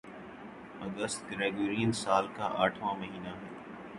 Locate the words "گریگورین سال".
1.31-2.27